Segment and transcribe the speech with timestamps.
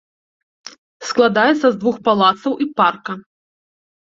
[1.09, 3.13] Складаецца з двух палацаў і парка.